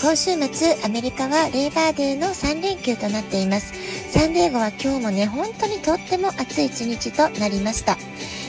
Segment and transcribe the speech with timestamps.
[0.00, 3.72] 今週末、アメリカはレーバーデーの3連休となっています。
[4.12, 7.98] サンディエゴは今日もね、本当にとっても暑い一日となりました。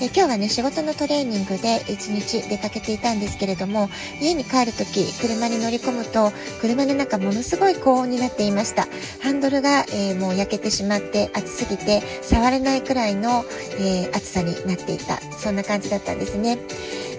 [0.00, 8.86] え今日はね、仕事のトレーニングで一日出かけていたんですけれども、家に帰るとき、車に乗り込むと、車の中ものすごい高温になっていました。
[9.20, 13.44] ハンドルが、えー、もう焼けてしまって暑すぎて、触れないくらいの、
[13.80, 15.20] えー、暑さになっていた。
[15.32, 16.58] そんな感じだったんですね。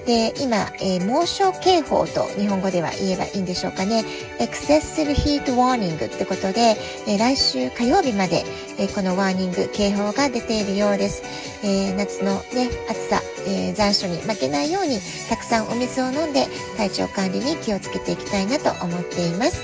[0.06, 4.04] で、今、えー、猛暑警報と日本語では言えばいいんでしょうかね。
[4.40, 6.76] Excessive Heat Warning ってことで、
[7.08, 8.44] えー、来週火曜日まで、
[8.78, 11.24] えー、このワーニング警報が出ているようです。
[11.66, 19.62] え夏のね、暑さ、え残暑に負けないように、たくさんお水を飲んで体調管理に気をつけていきたいなと思っています。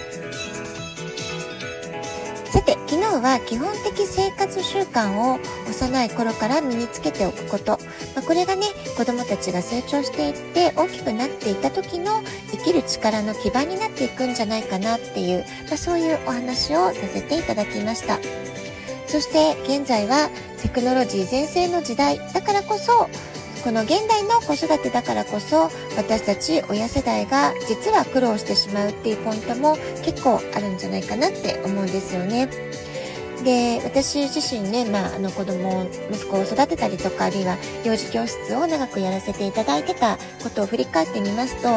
[2.53, 2.78] さて、
[3.09, 7.79] 昨日は基本的生活習慣を幼い頃から身につけておくこと。
[8.15, 18.19] まあ、これがね、子供たちが成長していって大きくなっていた時の生きる力の基盤になっていくんじゃないかなっていう、まあ、そういうお話をさせていただきました。
[19.07, 20.29] そして現在は
[20.61, 23.09] テクノロジー全盛の時代だからこそ
[23.63, 32.49] この現代の子育てだからこそ私たち親世代が実は苦労してしまうっていうポイントも結構あるんじゃないかなって思うんですよね。
[33.43, 41.69] で私自身ね、まあ、あの子供息子を育てたりとかあるいは幼児教室を長くやらせていただいてたことを振り返ってみますと、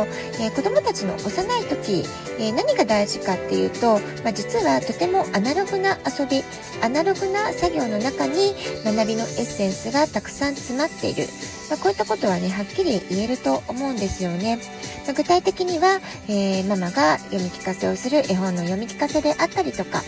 [0.42, 2.04] えー、子供たちの幼い時、
[2.38, 6.42] えー、何が大事かっていうと、まあ、実はとてもアナログな遊び
[6.82, 11.26] アナログな作業の中に学びのエッセンスがたくさん詰まっている、
[11.70, 14.58] まあ、こういったことはねはっきり言えると思うんですよね。
[15.06, 20.02] ま、具体的には、えー、ママが読み聞かせをする絵本の読み聞かせであったりとか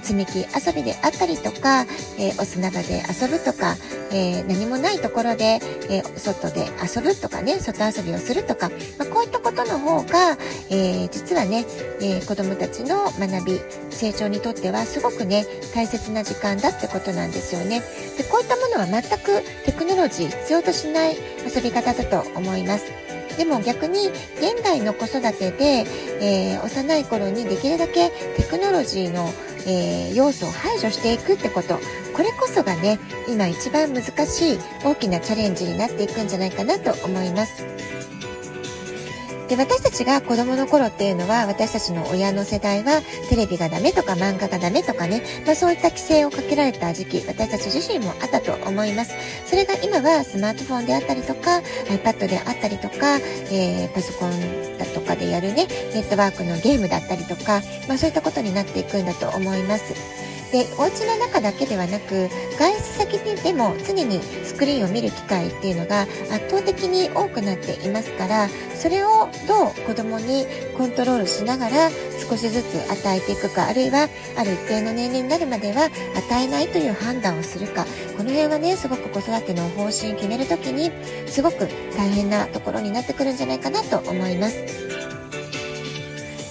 [0.00, 1.82] 積み木遊びであったりとか、
[2.18, 3.76] えー、お砂場で遊ぶとか、
[4.12, 10.36] えー、何もないところで、えー、外で遊ぶとかね、外遊びをするとか、まあ、こういったことの方が、
[10.70, 11.64] え実はね、
[12.00, 13.60] え子供たちの学び、
[13.90, 17.82] 成長にとってはすごくね、大切な時間だってことなんですよね。
[18.16, 22.84] で、こういったものは全くテクノロジー必要としない遊び方だと思います。
[23.36, 25.86] でも逆に現代の子育てで、
[26.20, 29.32] えー、幼い頃にできるだけテクノロジーの
[29.66, 31.78] えー、要素を排除していくってこと
[32.14, 32.98] これこそがね
[33.28, 37.64] 今一番難しい大きなチャレンジになっていくんじゃないかなと思います。
[39.50, 49.12] で、私たちが子供の頃っていうのは、私たちの親の世代は、テレビがダメとか漫画がダメとかね、まあそういった規制をかけられた時期、私たち自身もあったと思います。
[49.46, 53.16] それが今はスマートフォンであったりとか、iPad であったりとか、
[53.50, 54.30] えー、パソコン
[54.92, 60.29] とかでやるね、ネットワークのゲームだったりとか、まあそういったことになっていくんだと思います。
[60.52, 62.28] でお家の中だけではなく
[62.58, 70.46] 外出先でも常にスクリーンを見る機会っていうのが圧倒的に多くなっていますからそれをどう子供に
[70.76, 71.90] コントロールしながら
[72.28, 77.84] 少しずつ与えていくかあるいはある一定の年齢になるまでは与えないという判断をするか
[78.16, 80.90] この辺はねすごく子育ての方針を決める時に
[81.28, 84.99] すごく大変なところになってくるんじゃないかなと思います。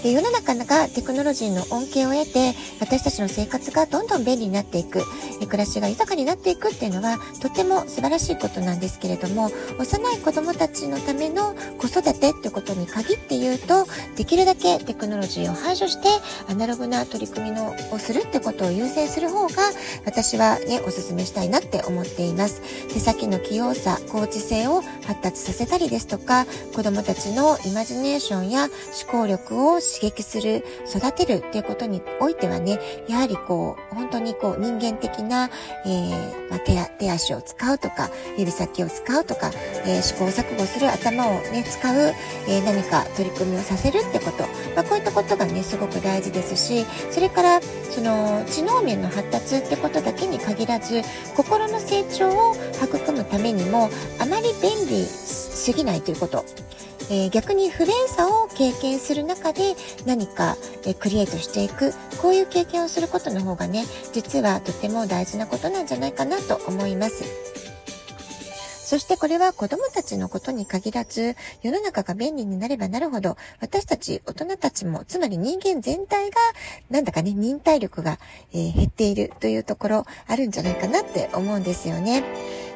[0.04, 5.04] で世の中がテクノロジーの恩恵を得て私たちの生活がどんどん便利になっていく
[5.46, 16.08] 暮らしが豊かになっていくっていうのはとても素晴らしいことなんですけれども幼い子どもたちのための子育てってことに限って言うとできるだけテクノロジーを排除して
[16.50, 19.64] アナログな取り組みのをするってことを優先する方が
[20.06, 22.62] 私はねおすすめしたいなって思っています。
[22.94, 26.46] 手先の器用さ高知性を発達させたりですとか
[26.76, 35.50] 子どもたちのイマジネーションや思考力を刺激する、育てるっていうことにおいてはね、やはりこう、本当にこう、人間的な、
[35.86, 39.52] えー、まあ、手手足を使うとか、指先を使うとか、
[39.86, 42.14] えー、試行錯誤する頭をね、使う、
[42.48, 44.44] えー、何か取り組みをさせるってこと、
[44.76, 51.02] まあ、こういったことがね、すごく大事ですし、それから、その、知能面の発達ってことだけに限らず、
[51.36, 53.90] 心の成長を育むためにも、
[54.20, 56.46] あまり便利すぎないということ。
[57.10, 59.76] えー、逆に不便さを経験する中で
[60.06, 61.92] 何か、えー、クリエイトしていく
[62.22, 67.50] こういう経験をすることの方がね実はとても大事なことなんじゃないかなと思います。
[68.90, 76.38] そしてこれは子供たちのことに限らず、世の中が便利になればなるほど、私たち大人たちも、つまり人間全体が、
[76.90, 78.18] なんだかね、忍耐力が、
[78.52, 82.24] えー、減っているというところあるんじゃないかなって思うんですよね。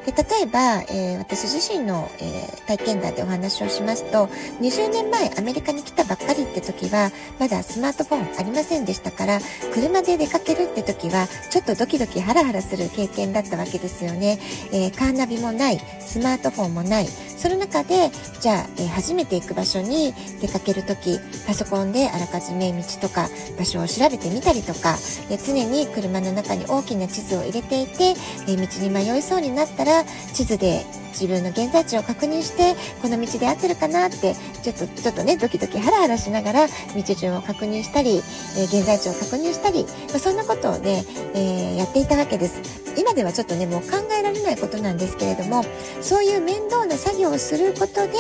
[0.06, 4.28] で例えば、えー、私自身の、えー、体験談でお話をしますと
[4.62, 9.40] 20年前アメリカに来たばっかりって時はまだスマートフォンありませんでしたから
[9.74, 14.40] 車で出かけるって時はちょっとドキドキハラハラする経験だったわけですよね、
[14.72, 17.08] えー、カーナビもないスマートフォンもない
[17.44, 18.10] その中で
[18.40, 23.28] じゃあ、え初めて行く場所に出かける時パソコンであらかじめ道とか
[23.60, 24.96] 場所を調べてみたりとか、
[25.30, 28.14] え常に車の中に大きな地図を入れていて、
[28.48, 41.04] え道に迷いそうになったら地図で自分の現在地を確認してこの道で合ってるかなってちょっとちょっとねドキドキハラハラしながら道順を確認したり、えー、現在地を確認したり、まあ、そんなことをね、
[41.36, 42.84] えー、やっていたわけです。
[42.98, 45.64] 今ではちょっとねもう考えられないことなんですけれども
[46.02, 48.14] そういう面倒な作業をすることで、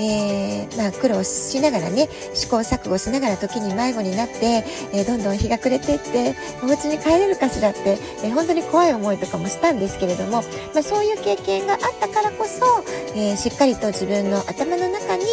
[0.00, 10.42] えー、まあ、苦労しながらね試行錯誤しながら時に迷子になって、えどんどん日が暮れていってお家に帰れるかしらって、え本当に怖い思いとかもしたんですけれども、
[10.74, 12.84] まあ、そういう経験があったからからこそ、
[13.16, 15.24] えしっかりと自分の頭の中に、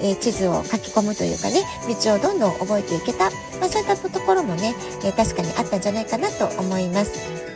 [0.00, 1.62] え地図を書き込むというかね
[2.02, 3.30] 道をどんどん覚えていけた、
[3.60, 4.74] まあ、そういったところもね、
[5.04, 7.53] え確かにあったんじゃないかなと思います。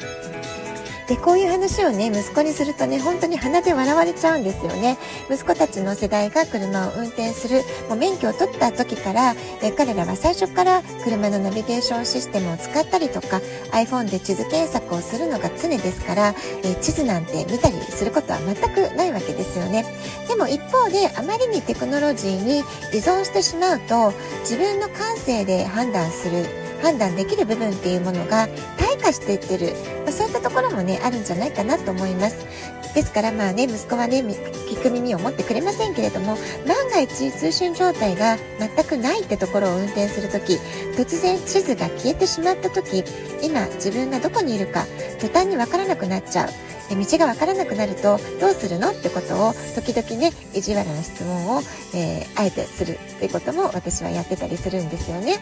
[1.09, 4.99] でこういう話をね息子にするとね本当に鼻で笑われちゃうんですよね。
[5.31, 13.41] 息子たちの世代が車を運転するもう免許を取った時からえ彼らは最初から車のナビゲーションシステムを使ったりとか
[13.73, 19.87] iPhone で地図検索をするのが常ですからえ地図なんて見たりすることは全くないわけですよね。
[20.29, 22.63] でも一方であまりにテクノロジーに依
[22.99, 32.47] 存してしまうと自分の感性で判断する判断できる部分っていうものが退化していってる、まあ、そういったところもねあるんじゃないかなと思います。
[32.95, 36.37] ですからまあね息子はね聞く耳を持ってくれませんけれども
[36.67, 40.55] 万が一通信状態が全くないってところを運転する時
[40.97, 43.05] 突然地図が消えてしまった時
[43.43, 44.87] 今自分がどこにいるか
[45.21, 46.49] 途端に分からなくなっちゃう。
[46.89, 51.61] 道が分からなくなるとどうするのってことを時々ね意地悪な質問を、
[51.95, 55.39] えー、あえてするってことも私はやってたりするんですよね。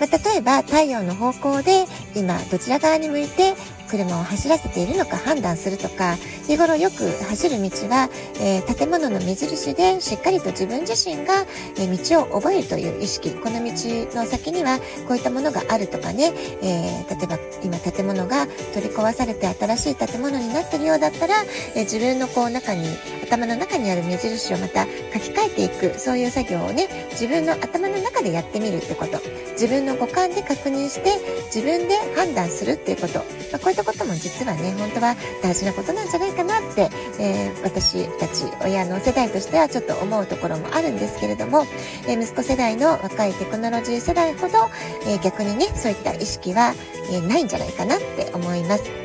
[0.00, 1.84] まあ、例えば太陽の方向で
[2.16, 3.52] 今どちら側に向いて
[3.90, 6.16] 車を走らせているのか判断するとか
[6.46, 8.08] 日頃よく走る道は、
[8.40, 11.44] えー、建物の目印でしっかりと自分自身が、
[11.76, 13.30] え、道を覚えるという意識。
[13.30, 13.70] この道
[14.16, 16.32] の先にはこういったものがあるとかね、
[16.62, 21.34] えー、例えば今建物が取り壊されて新しい建物になってるようだったら、
[21.74, 22.86] え自分のこう中に
[23.24, 24.90] 頭の中にある目印をまた書
[25.20, 25.98] き換えていく。
[25.98, 29.20] そういう作業をね自分の頭の中でやってみるってこと。
[29.60, 31.18] 自分の五感で確認して
[31.54, 33.24] 自分で判断するっていうこと、ま
[33.56, 41.64] あ、ったことも実はね本当は大事なことなんじゃないかなって、えー、私たち親の世代としてはちょっと思うところもあるんですけれども、
[42.06, 44.58] えー、息子世代の若いテクノロジー世代ほど、
[45.06, 46.74] えー、逆にねそういった意識は、
[47.10, 48.99] えないんじゃないかなって思います。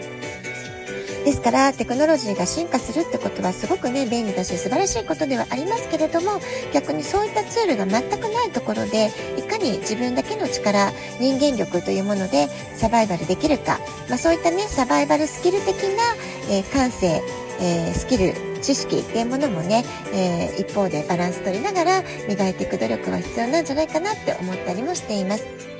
[1.25, 6.39] ですからテクノロジーが進化するってことはすごくね便利だし素晴らしいことではありますけれども
[6.71, 16.03] 逆にそういったツールが全くないところでいかに自分だけの力人間力というものでサバイバルできるか、まあ、そういったねサバイバルスキル的な、
[16.51, 17.23] えー、感性、
[17.59, 19.83] えー、スキル知識っていうものもね、
[20.13, 25.74] えー、一方でバランス取りながら磨いていく努力は必要なんじゃないかなって思ったりもしています。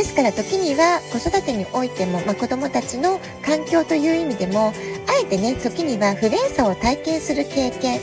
[0.00, 4.72] ですから時には子育てにおいても、まあ、子どもたちの環境という意味でもあ
[5.22, 8.00] えてね時には不便さを体験する経験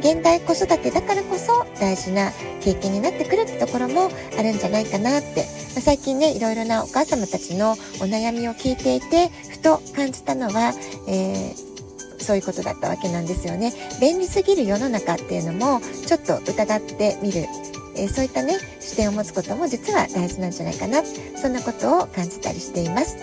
[0.00, 5.40] 現代子育てだからこそ大事な経験になってくるってところもあるんじゃないかなって、
[5.72, 10.74] まあ、最近ねいろいろなお母様たちのお悩みを聞いていてふと感じたのは、
[11.08, 11.68] えー
[12.20, 13.72] そういうことだったわけなんですよね。
[14.00, 17.46] 便利すぎる世の中っていうのもちょっと疑ってみる
[17.98, 23.16] え、そういったね視点を持つことも実は大事なんじゃないかなそんなことを感じたりしています。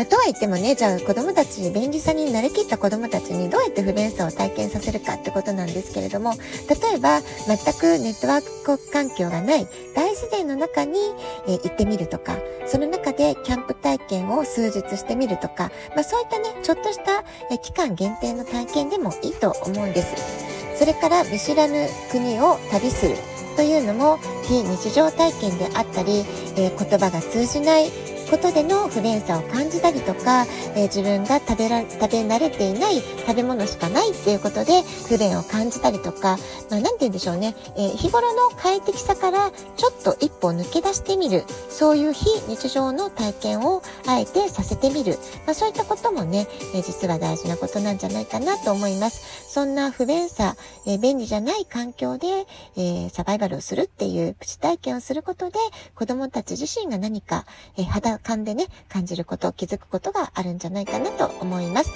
[0.00, 10.98] まあ、とは言ってもねじゃあ子どもたち便利さに慣れきった子どもたちにどうやって不便さを体験させるかってことなんですけれども例えば全くネットワーク環境がない大自然の中に、
[11.46, 20.49] え、行ってみるとかその中でキャンプ体験を数日してみるとか、まあ、そういったねちょっとした、え、期間限定の体験でもいいと思うんです。
[20.80, 23.14] それから見知らぬ国を旅する
[23.54, 26.24] というのも非日常体験であったり、
[26.56, 27.90] えー、言葉が通じない
[28.30, 30.44] ことでの不便さを感じたりとか、
[30.76, 36.38] えー、自分が食べら、食べ慣れていない食べ物しかないっていうことで不便を感じたりとか、
[36.70, 49.50] まあ、て言うんでしょうね、えー、日頃の快適さからちょっと一歩抜け出してみる、そういう非日常の体験をあえてさせてみる、まあ、そういったこともね、えー、実は大事なことなんじゃないかなと思います。
[49.50, 50.54] そんな不便さ、
[50.86, 52.46] え便利じゃない環境で、
[52.76, 55.58] えサバイバルをするっていうプチ体験をすることで、
[55.96, 57.46] 子供たち自身が何か、
[57.76, 61.90] え肌感でね、感じること、気づくことがあるんじゃないかなと思います。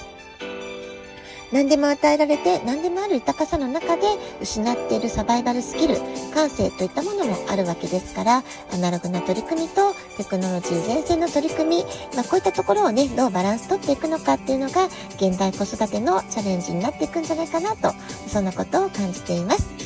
[1.53, 4.03] 何でも与えられて何でもある豊かさの中で
[4.41, 5.95] 失っているサバイバルスキル、
[6.35, 11.85] 感性といったものもあるわけですから、アナログな取り組みとテクノロジー前線の取り組み、
[12.17, 17.93] まあ、こういったところをね、どうバランス取っていくのかっていうのが、現代子育てのチャレンジになっていくんじゃないかなと、
[18.27, 19.84] そんなことを感じています。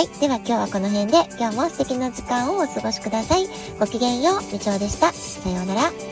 [0.00, 0.08] はい。
[0.18, 3.46] では今日はこの辺で、今日も素敵な時間をお過ごしください。
[3.78, 5.12] ごきげんよう、みちょうでした。
[5.12, 6.09] さようなら。